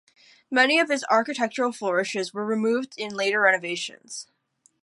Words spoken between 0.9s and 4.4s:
architectural flourishes were removed in later renovations.